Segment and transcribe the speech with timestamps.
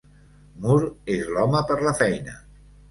[0.63, 2.39] Moore és l'home per la feina.